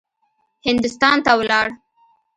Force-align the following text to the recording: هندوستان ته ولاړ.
هندوستان 0.65 1.17
ته 1.25 1.31
ولاړ. 1.39 1.67